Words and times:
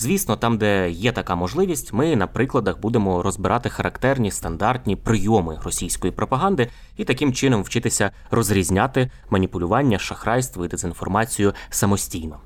Звісно, 0.00 0.36
там, 0.36 0.58
де 0.58 0.90
є 0.90 1.12
така 1.12 1.34
можливість, 1.34 1.92
ми 1.92 2.16
на 2.16 2.26
прикладах 2.26 2.80
будемо 2.80 3.22
розбирати 3.22 3.70
характерні 3.70 4.30
стандартні 4.30 4.96
прийоми 4.96 5.58
російської 5.64 6.12
пропаганди 6.12 6.68
і 6.96 7.04
таким 7.04 7.32
чином 7.32 7.62
вчитися 7.62 8.10
розрізняти 8.30 9.10
маніпулювання, 9.30 9.98
шахрайство 9.98 10.64
і 10.64 10.68
дезінформацію 10.68 11.52
самостійно. 11.70 12.40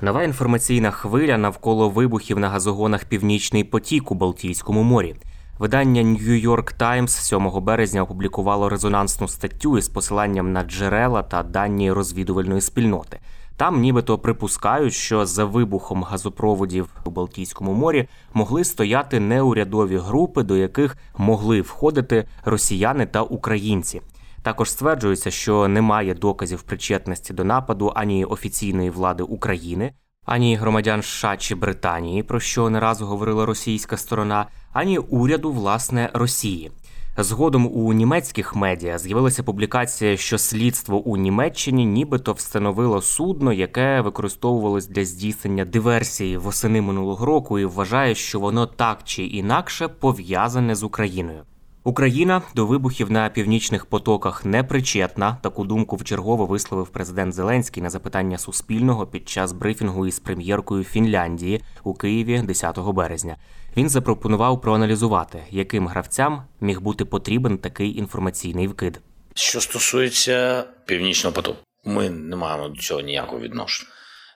Нова 0.00 0.22
інформаційна 0.22 0.90
хвиля 0.90 1.38
навколо 1.38 1.88
вибухів 1.88 2.38
на 2.38 2.48
газогонах 2.48 3.04
Північний 3.04 3.64
потік 3.64 4.10
у 4.10 4.14
Балтійському 4.14 4.82
морі. 4.82 5.14
Видання 5.58 6.02
New 6.02 6.46
York 6.46 6.78
Times 6.78 7.08
7 7.08 7.64
березня 7.64 8.02
опублікувало 8.02 8.68
резонансну 8.68 9.28
статтю 9.28 9.78
із 9.78 9.88
посиланням 9.88 10.52
на 10.52 10.64
джерела 10.64 11.22
та 11.22 11.42
дані 11.42 11.92
розвідувальної 11.92 12.60
спільноти. 12.60 13.18
Там 13.56 13.80
нібито 13.80 14.18
припускають, 14.18 14.94
що 14.94 15.26
за 15.26 15.44
вибухом 15.44 16.02
газопроводів 16.02 16.88
у 17.04 17.10
Балтійському 17.10 17.72
морі 17.72 18.08
могли 18.34 18.64
стояти 18.64 19.20
неурядові 19.20 19.98
групи, 19.98 20.42
до 20.42 20.56
яких 20.56 20.96
могли 21.18 21.60
входити 21.60 22.28
росіяни 22.44 23.06
та 23.06 23.22
українці. 23.22 24.00
Також 24.42 24.70
стверджується, 24.70 25.30
що 25.30 25.68
немає 25.68 26.14
доказів 26.14 26.62
причетності 26.62 27.32
до 27.32 27.44
нападу 27.44 27.92
ані 27.94 28.24
офіційної 28.24 28.90
влади 28.90 29.22
України, 29.22 29.92
ані 30.24 30.56
громадян 30.56 31.02
США 31.02 31.36
чи 31.36 31.54
Британії, 31.54 32.22
про 32.22 32.40
що 32.40 32.70
не 32.70 32.80
раз 32.80 33.00
говорила 33.00 33.46
російська 33.46 33.96
сторона, 33.96 34.46
ані 34.72 34.98
уряду 34.98 35.52
власне 35.52 36.10
Росії. 36.14 36.70
Згодом 37.16 37.66
у 37.66 37.92
німецьких 37.92 38.56
медіа 38.56 38.98
з'явилася 38.98 39.42
публікація, 39.42 40.16
що 40.16 40.38
слідство 40.38 40.98
у 40.98 41.16
Німеччині 41.16 41.86
нібито 41.86 42.32
встановило 42.32 43.02
судно, 43.02 43.52
яке 43.52 44.00
використовувалось 44.00 44.86
для 44.86 45.04
здійснення 45.04 45.64
диверсії 45.64 46.36
восени 46.36 46.80
минулого 46.80 47.26
року, 47.26 47.58
і 47.58 47.64
вважає, 47.64 48.14
що 48.14 48.40
воно 48.40 48.66
так 48.66 48.98
чи 49.04 49.24
інакше 49.24 49.88
пов'язане 49.88 50.74
з 50.74 50.82
Україною. 50.82 51.42
Україна 51.86 52.42
до 52.54 52.66
вибухів 52.66 53.10
на 53.10 53.28
північних 53.28 53.86
потоках 53.86 54.44
не 54.44 54.64
причетна. 54.64 55.38
Таку 55.42 55.64
думку 55.64 55.96
вчергово 55.96 56.46
висловив 56.46 56.88
президент 56.88 57.34
Зеленський 57.34 57.82
на 57.82 57.90
запитання 57.90 58.38
Суспільного 58.38 59.06
під 59.06 59.28
час 59.28 59.52
брифінгу 59.52 60.06
із 60.06 60.18
прем'єркою 60.18 60.84
Фінляндії 60.84 61.60
у 61.82 61.94
Києві 61.94 62.38
10 62.38 62.78
березня. 62.78 63.36
Він 63.76 63.88
запропонував 63.88 64.60
проаналізувати, 64.60 65.42
яким 65.50 65.88
гравцям 65.88 66.42
міг 66.60 66.80
бути 66.80 67.04
потрібен 67.04 67.58
такий 67.58 67.98
інформаційний 67.98 68.68
вкид. 68.68 69.00
Що 69.34 69.60
стосується 69.60 70.64
північного 70.84 71.34
потоку, 71.34 71.58
ми 71.84 72.10
не 72.10 72.36
маємо 72.36 72.68
до 72.68 72.80
цього 72.80 73.00
ніякого 73.00 73.40
відношення. 73.40 73.90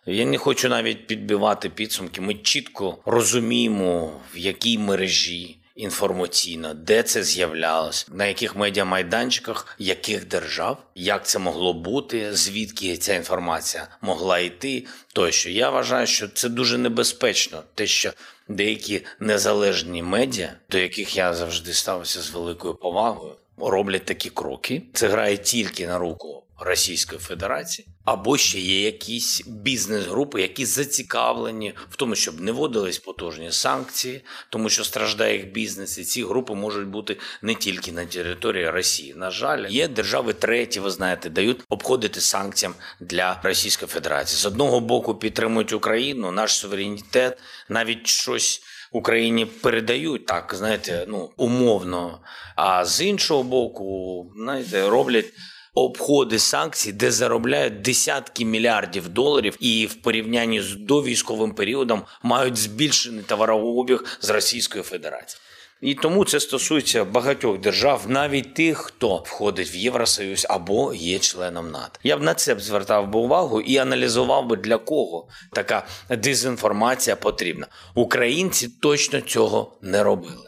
Я 0.06 0.26
не 0.26 0.38
хочу 0.38 0.68
навіть 0.68 1.06
підбивати 1.06 1.68
підсумки. 1.68 2.20
Ми 2.20 2.34
чітко 2.34 2.98
розуміємо, 3.06 4.10
в 4.34 4.38
якій 4.38 4.78
мережі 4.78 5.58
інформаційно, 5.78 6.74
де 6.74 7.02
це 7.02 7.22
з'являлось, 7.22 8.06
на 8.12 8.26
яких 8.26 8.56
медіамайданчиках, 8.56 9.76
яких 9.78 10.28
держав, 10.28 10.82
як 10.94 11.26
це 11.26 11.38
могло 11.38 11.72
бути, 11.72 12.34
звідки 12.34 12.96
ця 12.96 13.14
інформація 13.14 13.88
могла 14.00 14.38
йти. 14.38 14.86
Тощо 15.12 15.50
я 15.50 15.70
вважаю, 15.70 16.06
що 16.06 16.28
це 16.28 16.48
дуже 16.48 16.78
небезпечно, 16.78 17.62
те, 17.74 17.86
що 17.86 18.12
деякі 18.48 19.06
незалежні 19.20 20.02
медіа, 20.02 20.52
до 20.70 20.78
яких 20.78 21.16
я 21.16 21.34
завжди 21.34 21.72
ставився 21.72 22.20
з 22.20 22.30
великою 22.30 22.74
повагою, 22.74 23.34
роблять 23.56 24.04
такі 24.04 24.30
кроки. 24.30 24.82
Це 24.92 25.08
грає 25.08 25.36
тільки 25.36 25.86
на 25.86 25.98
руку 25.98 26.44
Російської 26.60 27.20
Федерації, 27.20 27.88
або 28.08 28.36
ще 28.36 28.58
є 28.58 28.82
якісь 28.82 29.42
бізнес-групи, 29.46 30.40
які 30.40 30.66
зацікавлені 30.66 31.74
в 31.90 31.96
тому, 31.96 32.14
щоб 32.14 32.40
не 32.40 32.52
вводились 32.52 32.98
потужні 32.98 33.52
санкції, 33.52 34.24
тому 34.50 34.68
що 34.68 34.84
страждає 34.84 35.36
їх 35.36 35.52
бізнес, 35.52 35.98
і 35.98 36.04
ці 36.04 36.24
групи 36.24 36.54
можуть 36.54 36.88
бути 36.88 37.16
не 37.42 37.54
тільки 37.54 37.92
на 37.92 38.06
території 38.06 38.70
Росії. 38.70 39.14
На 39.16 39.30
жаль, 39.30 39.66
є 39.68 39.88
держави 39.88 40.32
треті, 40.32 40.80
ви 40.80 40.90
знаєте, 40.90 41.30
дають 41.30 41.60
обходити 41.68 42.20
санкціям 42.20 42.74
для 43.00 43.40
Російської 43.42 43.88
Федерації. 43.88 44.40
З 44.40 44.46
одного 44.46 44.80
боку 44.80 45.14
підтримують 45.14 45.72
Україну, 45.72 46.32
наш 46.32 46.52
суверенітет, 46.52 47.38
навіть 47.68 48.06
щось. 48.06 48.62
Україні 48.92 49.46
передають 49.46 50.26
так, 50.26 50.54
знаєте, 50.56 51.04
ну 51.08 51.30
умовно. 51.36 52.20
А 52.56 52.84
з 52.84 53.00
іншого 53.00 53.42
боку, 53.42 54.26
знаєте, 54.36 54.88
роблять 54.88 55.32
обходи 55.74 56.38
санкцій, 56.38 56.92
де 56.92 57.10
заробляють 57.10 57.82
десятки 57.82 58.44
мільярдів 58.44 59.08
доларів, 59.08 59.56
і 59.60 59.86
в 59.86 59.94
порівнянні 59.94 60.60
з 60.60 60.74
довійськовим 60.74 61.54
періодом 61.54 62.02
мають 62.22 62.56
збільшений 62.56 63.22
товарообіг 63.22 64.18
з 64.20 64.30
Російської 64.30 64.84
Федерації. 64.84 65.40
І 65.80 65.94
тому 65.94 66.24
це 66.24 66.40
стосується 66.40 67.04
багатьох 67.04 67.58
держав, 67.58 68.04
навіть 68.08 68.54
тих, 68.54 68.78
хто 68.78 69.16
входить 69.16 69.74
в 69.74 69.76
Євросоюз 69.76 70.46
або 70.50 70.94
є 70.94 71.18
членом 71.18 71.70
НАТО. 71.70 72.00
Я 72.02 72.16
б 72.16 72.22
на 72.22 72.34
це 72.34 72.54
б 72.54 72.60
звертав 72.60 73.08
би 73.10 73.18
увагу 73.18 73.60
і 73.60 73.76
аналізував 73.76 74.46
би 74.46 74.56
для 74.56 74.78
кого 74.78 75.28
така 75.52 75.86
дезінформація 76.10 77.16
потрібна. 77.16 77.66
Українці 77.94 78.68
точно 78.68 79.20
цього 79.20 79.78
не 79.82 80.02
робили. 80.02 80.47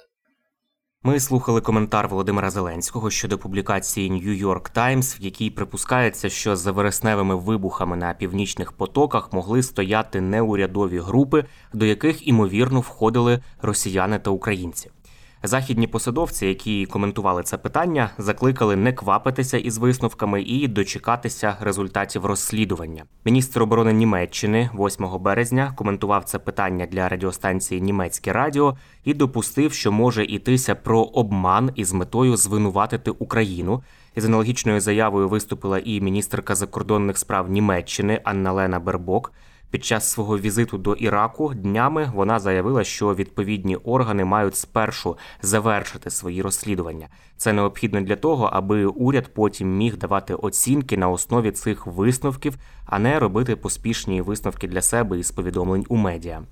Ми 1.04 1.20
слухали 1.20 1.60
коментар 1.60 2.08
Володимира 2.08 2.50
Зеленського 2.50 3.10
щодо 3.10 3.38
публікації 3.38 4.10
New 4.10 4.46
York 4.46 4.76
Times, 4.76 5.20
в 5.20 5.22
якій 5.22 5.50
припускається, 5.50 6.28
що 6.28 6.56
за 6.56 6.72
вересневими 6.72 7.34
вибухами 7.34 7.96
на 7.96 8.14
північних 8.14 8.72
потоках 8.72 9.32
могли 9.32 9.62
стояти 9.62 10.20
неурядові 10.20 10.98
групи, 10.98 11.44
до 11.72 11.86
яких 11.86 12.28
імовірно 12.28 12.80
входили 12.80 13.40
росіяни 13.62 14.18
та 14.18 14.30
українці. 14.30 14.90
Західні 15.42 15.86
посадовці, 15.86 16.46
які 16.46 16.86
коментували 16.86 17.42
це 17.42 17.58
питання, 17.58 18.10
закликали 18.18 18.76
не 18.76 18.92
квапитися 18.92 19.58
із 19.58 19.78
висновками 19.78 20.42
і 20.42 20.68
дочекатися 20.68 21.56
результатів 21.60 22.26
розслідування. 22.26 23.04
Міністр 23.24 23.62
оборони 23.62 23.92
Німеччини 23.92 24.70
8 24.74 25.06
березня 25.20 25.72
коментував 25.76 26.24
це 26.24 26.38
питання 26.38 26.86
для 26.86 27.08
радіостанції 27.08 27.80
Німецьке 27.80 28.32
Радіо 28.32 28.76
і 29.04 29.14
допустив, 29.14 29.72
що 29.72 29.92
може 29.92 30.24
йтися 30.24 30.74
про 30.74 31.02
обман 31.02 31.70
із 31.74 31.92
метою 31.92 32.36
звинуватити 32.36 33.10
Україну. 33.10 33.82
Із 34.16 34.24
аналогічною 34.24 34.80
заявою 34.80 35.28
виступила 35.28 35.78
і 35.78 36.00
міністерка 36.00 36.54
закордонних 36.54 37.18
справ 37.18 37.50
Німеччини 37.50 38.20
Анна 38.24 38.52
Лена 38.52 38.80
Бербок. 38.80 39.32
Під 39.70 39.84
час 39.84 40.10
свого 40.10 40.38
візиту 40.38 40.78
до 40.78 40.94
Іраку 40.94 41.54
днями 41.54 42.12
вона 42.14 42.38
заявила, 42.38 42.84
що 42.84 43.14
відповідні 43.14 43.76
органи 43.76 44.24
мають 44.24 44.56
спершу 44.56 45.16
завершити 45.42 46.10
свої 46.10 46.42
розслідування. 46.42 47.08
Це 47.36 47.52
необхідно 47.52 48.00
для 48.00 48.16
того, 48.16 48.50
аби 48.52 48.84
уряд 48.84 49.34
потім 49.34 49.76
міг 49.76 49.96
давати 49.96 50.34
оцінки 50.34 50.96
на 50.96 51.08
основі 51.08 51.50
цих 51.50 51.86
висновків, 51.86 52.56
а 52.86 52.98
не 52.98 53.18
робити 53.18 53.56
поспішні 53.56 54.22
висновки 54.22 54.68
для 54.68 54.82
себе 54.82 55.18
із 55.18 55.30
повідомлень 55.30 55.86
у 55.88 55.96
медіа. 55.96 56.42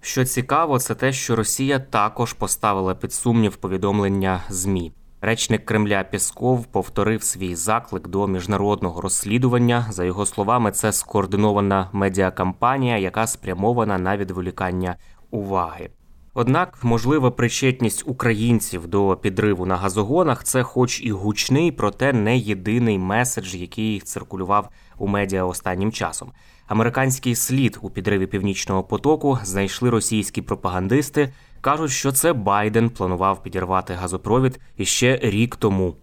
Що 0.00 0.24
цікаво, 0.24 0.78
це 0.78 0.94
те, 0.94 1.12
що 1.12 1.36
Росія 1.36 1.78
також 1.78 2.32
поставила 2.32 2.94
під 2.94 3.12
сумнів 3.12 3.56
повідомлення 3.56 4.42
ЗМІ. 4.48 4.92
Речник 5.20 5.64
Кремля 5.64 6.04
Пісков 6.04 6.66
повторив 6.66 7.22
свій 7.22 7.54
заклик 7.54 8.08
до 8.08 8.26
міжнародного 8.26 9.00
розслідування. 9.00 9.86
За 9.90 10.04
його 10.04 10.26
словами, 10.26 10.72
це 10.72 10.92
скоординована 10.92 11.90
медіакампанія, 11.92 12.98
яка 12.98 13.26
спрямована 13.26 13.98
на 13.98 14.16
відволікання 14.16 14.96
уваги. 15.30 15.90
Однак 16.34 16.84
можлива 16.84 17.30
причетність 17.30 18.02
українців 18.06 18.86
до 18.86 19.18
підриву 19.22 19.66
на 19.66 19.76
газогонах 19.76 20.44
це, 20.44 20.62
хоч 20.62 21.00
і 21.00 21.12
гучний, 21.12 21.72
проте 21.72 22.12
не 22.12 22.38
єдиний 22.38 22.98
меседж, 22.98 23.54
який 23.54 24.00
циркулював 24.00 24.68
у 24.98 25.06
медіа 25.06 25.44
останнім 25.44 25.92
часом. 25.92 26.32
Американський 26.66 27.34
слід 27.34 27.78
у 27.82 27.90
підриві 27.90 28.26
північного 28.26 28.82
потоку 28.82 29.38
знайшли 29.42 29.90
російські 29.90 30.42
пропагандисти. 30.42 31.32
Кажуть, 31.66 31.90
що 31.90 32.12
це 32.12 32.32
Байден 32.32 32.90
планував 32.90 33.42
підірвати 33.42 33.94
газопровід 33.94 34.60
іще 34.76 35.18
рік 35.22 35.56
тому. 35.56 35.96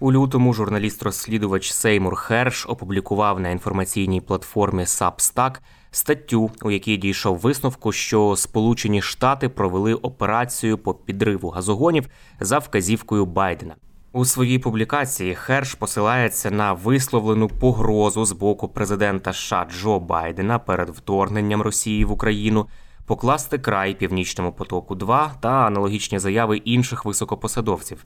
У 0.00 0.12
лютому 0.12 0.54
журналіст-розслідувач 0.54 1.72
Сеймур 1.72 2.16
Херш 2.16 2.66
опублікував 2.66 3.40
на 3.40 3.50
інформаційній 3.50 4.20
платформі 4.20 4.82
Substack 4.82 5.58
статтю, 5.90 6.50
у 6.62 6.70
якій 6.70 6.96
дійшов 6.96 7.38
висновку, 7.38 7.92
що 7.92 8.36
Сполучені 8.36 9.02
Штати 9.02 9.48
провели 9.48 9.94
операцію 9.94 10.78
по 10.78 10.94
підриву 10.94 11.48
газогонів 11.48 12.08
за 12.40 12.58
вказівкою 12.58 13.26
Байдена. 13.26 13.74
У 14.14 14.24
своїй 14.24 14.58
публікації 14.58 15.34
Херш 15.34 15.74
посилається 15.74 16.50
на 16.50 16.72
висловлену 16.72 17.48
погрозу 17.48 18.24
з 18.24 18.32
боку 18.32 18.68
президента 18.68 19.32
США 19.32 19.66
Джо 19.70 20.00
Байдена 20.00 20.58
перед 20.58 20.88
вторгненням 20.88 21.62
Росії 21.62 22.04
в 22.04 22.12
Україну 22.12 22.66
покласти 23.06 23.58
край 23.58 23.94
північному 23.94 24.52
потоку. 24.52 24.94
2 24.94 25.32
та 25.40 25.48
аналогічні 25.48 26.18
заяви 26.18 26.56
інших 26.56 27.04
високопосадовців. 27.04 28.04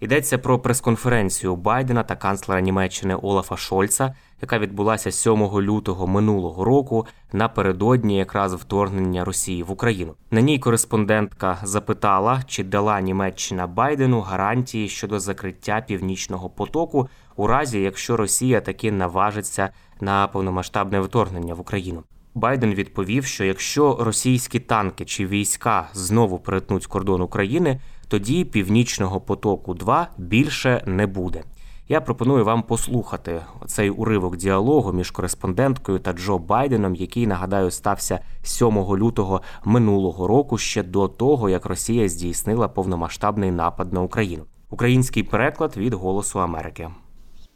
Йдеться 0.00 0.38
про 0.38 0.58
прес-конференцію 0.58 1.56
Байдена 1.56 2.02
та 2.02 2.16
канцлера 2.16 2.60
Німеччини 2.60 3.14
Олафа 3.14 3.56
Шольца, 3.56 4.14
яка 4.42 4.58
відбулася 4.58 5.10
7 5.10 5.42
лютого 5.42 6.06
минулого 6.06 6.64
року 6.64 7.06
напередодні 7.32 8.18
якраз 8.18 8.54
вторгнення 8.54 9.24
Росії 9.24 9.62
в 9.62 9.70
Україну. 9.70 10.14
На 10.30 10.40
ній 10.40 10.58
кореспондентка 10.58 11.58
запитала, 11.62 12.42
чи 12.46 12.64
дала 12.64 13.00
Німеччина 13.00 13.66
Байдену 13.66 14.20
гарантії 14.20 14.88
щодо 14.88 15.20
закриття 15.20 15.84
північного 15.86 16.50
потоку, 16.50 17.08
у 17.36 17.46
разі 17.46 17.80
якщо 17.80 18.16
Росія 18.16 18.60
таки 18.60 18.92
наважиться 18.92 19.70
на 20.00 20.26
повномасштабне 20.26 21.00
вторгнення 21.00 21.54
в 21.54 21.60
Україну. 21.60 22.02
Байден 22.36 22.74
відповів, 22.74 23.24
що 23.24 23.44
якщо 23.44 23.96
російські 24.00 24.60
танки 24.60 25.04
чи 25.04 25.26
війська 25.26 25.88
знову 25.92 26.38
перетнуть 26.38 26.86
кордон 26.86 27.20
України, 27.20 27.80
тоді 28.08 28.44
північного 28.44 29.20
потоку 29.20 29.74
2 29.74 30.08
більше 30.18 30.82
не 30.86 31.06
буде. 31.06 31.42
Я 31.88 32.00
пропоную 32.00 32.44
вам 32.44 32.62
послухати 32.62 33.40
цей 33.66 33.90
уривок 33.90 34.36
діалогу 34.36 34.92
між 34.92 35.10
кореспонденткою 35.10 35.98
та 35.98 36.12
Джо 36.12 36.38
Байденом, 36.38 36.94
який 36.94 37.26
нагадаю 37.26 37.70
стався 37.70 38.20
7 38.42 38.78
лютого 38.78 39.42
минулого 39.64 40.26
року, 40.26 40.58
ще 40.58 40.82
до 40.82 41.08
того 41.08 41.48
як 41.48 41.66
Росія 41.66 42.08
здійснила 42.08 42.68
повномасштабний 42.68 43.50
напад 43.50 43.92
на 43.92 44.00
Україну. 44.00 44.44
Український 44.70 45.22
переклад 45.22 45.76
від 45.76 45.94
Голосу 45.94 46.40
Америки. 46.40 46.90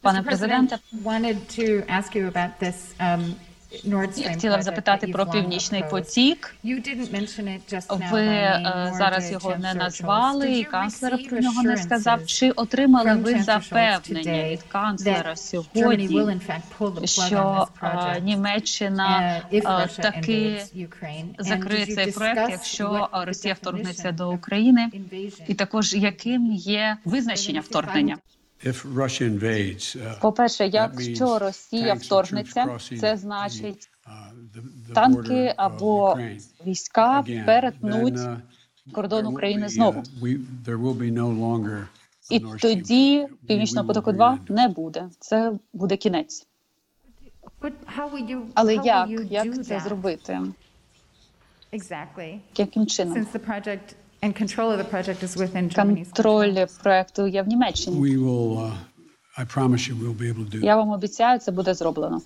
Пане 0.03 0.23
президенте, 0.23 0.79
я 4.17 4.31
хотіла 4.31 4.63
запитати 4.63 5.07
про 5.07 5.27
північний 5.27 5.85
потік. 5.91 6.55
Ви 8.13 8.23
е, 8.23 8.93
зараз 8.99 9.33
його 9.33 9.57
не 9.57 9.75
назвали, 9.75 10.53
і 10.53 10.65
канцлер 10.65 11.29
про 11.29 11.39
нього 11.41 11.63
не 11.63 11.77
сказав. 11.77 12.27
Чи 12.27 12.51
отримали 12.51 13.15
ви 13.15 13.43
запевнення 13.43 14.49
від 14.49 14.63
канцлера 14.63 15.37
сьогодні, 15.37 16.41
що 17.05 17.69
е, 17.83 18.21
Німеччина 18.21 19.41
е, 19.53 19.89
таки 19.97 20.63
закриє 21.39 21.87
цей 21.87 22.13
проект, 22.13 22.51
якщо 22.51 23.09
Росія 23.13 23.55
вторгнеться 23.55 24.13
до 24.13 24.31
України, 24.33 24.91
і 25.49 25.55
також 25.55 25.95
яким 25.95 26.53
є 26.53 26.97
визначення 27.05 27.61
вторгнення? 27.61 28.17
Uh, 28.67 30.21
По-перше, 30.21 30.67
якщо 30.67 31.39
Росія 31.39 31.95
вторгнеться, 31.95 32.79
це 33.01 33.17
значить 33.17 33.91
uh, 34.07 34.93
танки 34.95 35.55
або 35.57 36.19
війська 36.67 37.25
перетнуть 37.47 38.15
uh, 38.15 38.37
кордон 38.93 39.27
України 39.27 39.69
знову. 39.69 40.03
І 42.31 42.41
тоді 42.41 43.27
північного 43.47 43.87
потоку 43.87 44.13
2 44.13 44.39
не 44.49 44.69
буде. 44.69 45.09
Це 45.19 45.53
буде 45.73 45.97
кінець. 45.97 46.47
Але 48.55 48.75
як, 48.75 49.09
як 49.31 49.65
це 49.65 49.81
зробити? 49.81 50.41
Яким 52.57 52.87
чином? 52.87 53.27
Контроль 56.05 56.67
проекту 56.83 57.27
є 57.27 57.43
в 57.43 57.49
Німеччині. 57.49 58.17
Uh, 58.19 58.73
Я 60.63 60.77
вам 60.77 60.91
обіцяю, 60.91 61.39
це 61.39 61.53
буде 61.53 61.75
зроблено. 61.75 62.21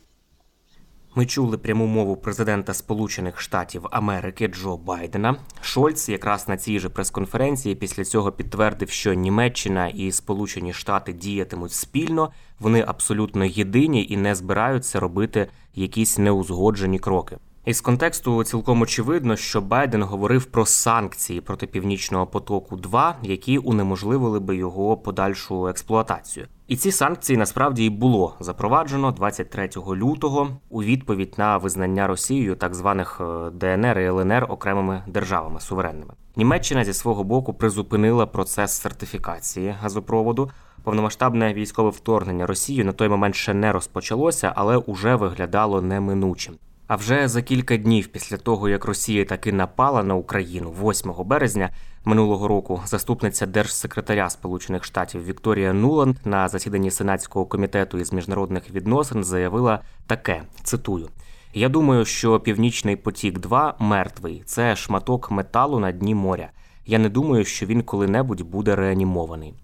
Ми 1.17 1.26
чули 1.26 1.58
пряму 1.58 1.87
мову 1.87 2.17
президента 2.17 2.75
Сполучених 2.75 3.41
Штатів 3.41 3.87
Америки 3.91 4.49
Джо 4.49 4.76
Байдена. 4.76 5.37
Шольц 5.61 6.08
якраз 6.08 6.49
на 6.49 6.56
цій 6.56 6.79
же 6.79 6.88
прес-конференції 6.88 7.75
після 7.75 8.05
цього 8.05 8.32
підтвердив, 8.32 8.91
що 8.91 9.14
Німеччина 9.14 9.88
і 9.88 10.12
Сполучені 10.12 10.73
Штати 10.73 11.12
діятимуть 11.12 11.73
спільно, 11.73 12.32
вони 12.58 12.85
абсолютно 12.87 13.44
єдині 13.44 14.06
і 14.11 14.17
не 14.17 14.35
збираються 14.35 15.00
робити 15.00 15.49
якісь 15.75 16.19
неузгоджені 16.19 16.99
кроки. 16.99 17.37
Із 17.64 17.81
контексту 17.81 18.44
цілком 18.44 18.82
очевидно, 18.82 19.37
що 19.37 19.61
Байден 19.61 20.02
говорив 20.02 20.44
про 20.44 20.66
санкції 20.66 21.40
проти 21.40 21.66
північного 21.66 22.26
потоку, 22.26 22.76
2 22.76 23.16
які 23.22 23.58
унеможливили 23.58 24.40
би 24.40 24.56
його 24.56 24.96
подальшу 24.96 25.69
експлуатацію. 25.69 26.46
І 26.69 26.76
ці 26.76 26.93
санкції 26.93 27.37
насправді 27.37 27.84
і 27.84 27.90
було 27.90 28.37
запроваджено 28.40 29.11
23 29.12 29.70
лютого 29.88 30.49
у 30.70 30.82
відповідь 30.82 31.34
на 31.37 31.56
визнання 31.56 32.06
Росією 32.06 32.55
так 32.55 32.75
званих 32.75 33.20
е, 33.20 33.50
ДНР 33.50 33.99
і 33.99 34.06
ЛНР 34.06 34.46
окремими 34.49 35.02
державами 35.06 35.60
суверенними. 35.60 36.14
Німеччина 36.37 36.84
зі 36.84 36.93
свого 36.93 37.25
боку 37.25 37.55
призупинила 37.55 38.26
процес 38.26 38.72
сертифікації 38.72 39.75
газопроводу. 39.81 40.50
Повномасштабне 40.82 41.55
військове 41.55 41.90
вторгнення 41.90 42.46
Росії 42.46 42.84
на 42.84 42.93
той 42.93 43.08
момент 43.08 43.34
ще 43.34 43.55
не 43.55 43.72
розпочалося, 43.72 44.52
але 44.56 44.76
уже 44.76 45.14
виглядало 45.14 45.82
неминучим. 45.82 46.55
А 46.86 46.96
вже 46.96 47.28
за 47.28 47.42
кілька 47.42 47.76
днів 47.76 48.06
після 48.06 48.36
того, 48.36 48.69
як 48.69 48.84
Росія 48.84 49.25
таки 49.25 49.52
напала 49.52 50.02
на 50.02 50.14
Україну 50.14 50.75
8 50.82 51.12
березня 51.24 51.70
минулого 52.05 52.48
року, 52.48 52.82
заступниця 52.86 53.46
держсекретаря 53.46 54.31
Сполучених 54.31 54.84
Штатів 54.84 55.24
Вікторія 55.24 55.72
Нуланд 55.72 56.17
на 56.24 56.48
засіданні 56.48 56.91
Сенатського 56.91 57.46
комітету 57.46 57.98
із 57.98 58.12
міжнародних 58.12 58.70
відносин 58.70 59.24
заявила 59.24 59.81
таке: 60.06 60.43
цитую. 60.62 61.08
Я 61.55 61.69
думаю, 61.69 62.05
що 62.05 62.41
Північний 62.41 62.96
потік 62.96 63.38
2 63.38 63.74
мертвий 63.79 64.43
це 64.46 64.76
шматок 64.76 65.31
металу 65.31 65.79
на 65.79 65.93
дні 65.93 66.14
моря. 66.14 66.50
Я 66.86 66.98
не 66.98 67.08
думаю, 67.08 67.44
що 67.44 67.67
він 67.67 67.82
коли-небудь 67.82 68.43
буде 68.43 68.76
реанімований. 68.76 69.55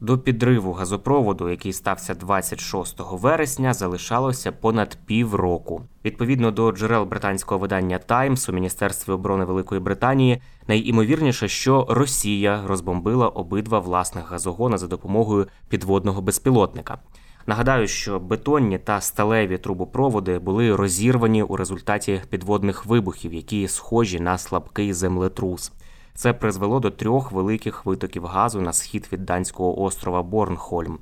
До 0.00 0.18
підриву 0.18 0.72
газопроводу, 0.72 1.50
який 1.50 1.72
стався 1.72 2.14
26 2.14 2.96
вересня, 3.10 3.74
залишалося 3.74 4.52
понад 4.52 4.98
півроку. 5.06 5.82
Відповідно 6.04 6.50
до 6.50 6.72
джерел 6.72 7.04
британського 7.04 7.58
видання 7.58 7.98
Таймс 7.98 8.48
у 8.48 8.52
міністерстві 8.52 9.12
оборони 9.12 9.44
Великої 9.44 9.80
Британії, 9.80 10.42
найімовірніше, 10.68 11.48
що 11.48 11.86
Росія 11.90 12.62
розбомбила 12.66 13.28
обидва 13.28 13.78
власних 13.78 14.30
газогона 14.30 14.78
за 14.78 14.86
допомогою 14.86 15.46
підводного 15.68 16.22
безпілотника. 16.22 16.98
Нагадаю, 17.46 17.88
що 17.88 18.20
бетонні 18.20 18.78
та 18.78 19.00
сталеві 19.00 19.58
трубопроводи 19.58 20.38
були 20.38 20.76
розірвані 20.76 21.42
у 21.42 21.56
результаті 21.56 22.22
підводних 22.30 22.86
вибухів, 22.86 23.34
які 23.34 23.68
схожі 23.68 24.20
на 24.20 24.38
слабкий 24.38 24.92
землетрус. 24.92 25.72
Це 26.14 26.32
призвело 26.32 26.80
до 26.80 26.90
трьох 26.90 27.32
великих 27.32 27.86
витоків 27.86 28.26
газу 28.26 28.60
на 28.60 28.72
схід 28.72 29.08
від 29.12 29.24
данського 29.24 29.82
острова 29.82 30.22
Борнхольм. 30.22 30.98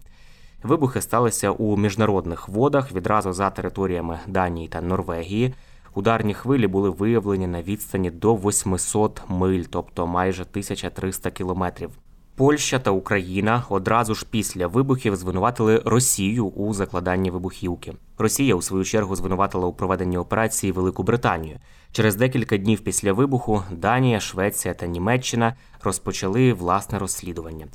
Вибухи 0.62 1.00
сталися 1.00 1.50
у 1.50 1.76
міжнародних 1.76 2.49
водах 2.49 2.92
відразу 2.92 3.33
за 3.33 3.50
територіями 3.50 4.19
Данії 4.26 4.69
та 4.69 4.81
Норвегії. 4.81 5.54
Ударні 5.95 6.35
хвилі 6.35 6.66
були 6.66 6.90
виявлені 6.90 7.47
на 7.47 7.62
відстані 7.62 8.11
до 8.11 8.35
800 8.35 9.23
миль, 9.28 9.64
тобто 9.71 10.07
майже 10.07 10.42
1300 10.42 11.31
кілометрів. 11.31 11.90
Польща 12.35 12.79
та 12.79 12.91
Україна 12.91 13.65
одразу 13.69 14.15
ж 14.15 14.27
після 14.31 14.67
вибухів 14.67 15.17
звинуватили 15.17 15.83
Росію 15.85 16.47
у 16.47 16.75
закладанні 16.75 17.31
вибухівки. 17.31 17.95
Росія 18.19 18.55
у 18.55 18.62
свою 18.62 18.85
чергу 18.85 19.17
звинуватила 19.17 19.67
у 19.67 19.73
проведенні 19.73 20.19
операції 20.19 20.73
Велику 20.73 21.03
Британію. 21.03 21.59
Через 21.93 22.17
декілька 22.17 22.57
днів 22.57 22.81
після 22.81 23.12
вибуху 23.12 23.62
Данія, 23.71 24.21
Швеція 24.21 24.75
та 24.75 24.87
Німеччина 24.87 25.57
розпочали 25.83 26.53
власне 26.53 26.99
розслідування. 26.99 27.67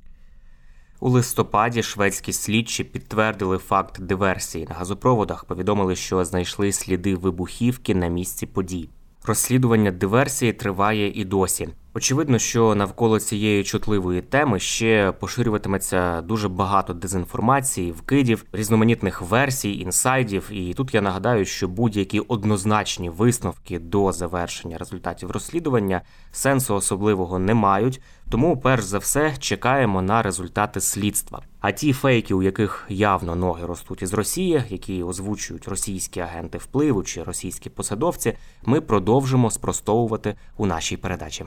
У 1.00 1.10
листопаді 1.10 1.84
шведські 1.84 2.34
слідчі 2.34 2.84
підтвердили 2.84 3.58
факт 3.58 4.02
диверсії 4.02 4.66
на 4.70 4.76
газопроводах. 4.76 5.46
Повідомили, 5.46 5.96
що 5.96 6.26
знайшли 6.26 6.72
сліди 6.72 7.16
вибухівки 7.16 7.96
на 7.96 8.08
місці 8.08 8.46
подій. 8.46 8.90
Розслідування 9.26 9.92
диверсії 9.92 10.54
триває 10.54 11.12
і 11.22 11.26
досі. 11.26 11.70
Очевидно, 11.98 12.40
що 12.40 12.76
навколо 12.76 13.20
цієї 13.20 13.64
чутливої 13.64 14.22
теми 14.22 14.60
ще 14.60 15.14
поширюватиметься 15.20 16.22
дуже 16.22 16.50
багато 16.50 16.94
дезінформації, 16.94 17.92
вкидів, 17.92 18.46
різноманітних 18.52 19.22
версій, 19.22 19.80
інсайдів. 19.80 20.50
І 20.52 20.74
тут 20.74 20.94
я 20.94 21.02
нагадаю, 21.02 21.46
що 21.46 21.68
будь-які 21.68 22.20
однозначні 22.20 23.10
висновки 23.10 23.80
до 23.80 24.12
завершення 24.12 24.78
результатів 24.78 25.32
розслідування 25.32 26.02
сенсу 26.32 26.76
особливого 26.76 27.40
не 27.40 27.54
мають. 27.54 28.02
Тому, 28.30 28.58
перш 28.58 28.84
за 28.84 28.98
все, 28.98 29.34
чекаємо 29.40 30.02
на 30.02 30.22
результати 30.22 30.82
слідства. 30.82 31.42
А 31.60 31.72
ті 31.72 31.94
фейки, 31.94 32.34
у 32.34 32.44
яких 32.44 32.86
явно 32.90 33.36
ноги 33.36 33.66
ростуть 33.66 34.02
із 34.02 34.14
Росії, 34.14 34.64
які 34.70 35.04
озвучують 35.04 35.68
російські 35.68 36.20
агенти 36.20 36.58
впливу 36.58 37.04
чи 37.04 37.24
російські 37.24 37.70
посадовці, 37.70 38.34
ми 38.66 38.82
продовжимо 38.82 39.52
спростовувати 39.52 40.36
у 40.58 40.66
нашій 40.66 40.98
передачі. 40.98 41.46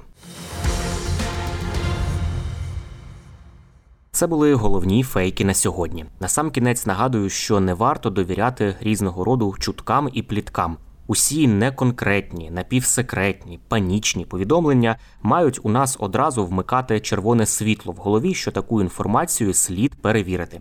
Це 4.12 4.26
були 4.26 4.54
головні 4.54 5.02
фейки 5.02 5.44
на 5.44 5.54
сьогодні. 5.54 6.04
На 6.20 6.28
сам 6.28 6.50
кінець 6.50 6.86
нагадую, 6.86 7.28
що 7.28 7.60
не 7.60 7.74
варто 7.74 8.10
довіряти 8.10 8.76
різного 8.80 9.24
роду 9.24 9.54
чуткам 9.58 10.10
і 10.12 10.22
пліткам. 10.22 10.76
Усі 11.06 11.48
неконкретні, 11.48 12.50
напівсекретні, 12.50 13.60
панічні 13.68 14.24
повідомлення 14.24 14.96
мають 15.22 15.60
у 15.62 15.68
нас 15.68 15.96
одразу 16.00 16.46
вмикати 16.46 17.00
червоне 17.00 17.46
світло 17.46 17.92
в 17.92 17.96
голові, 17.96 18.34
що 18.34 18.50
таку 18.50 18.80
інформацію 18.80 19.54
слід 19.54 20.02
перевірити. 20.02 20.60